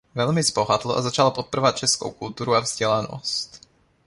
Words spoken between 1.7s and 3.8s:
českou kulturu a vzdělanost.